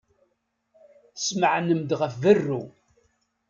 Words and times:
Tesmeɛnem-d 1.13 1.91
ɣef 1.99 2.13
berru. 2.21 2.61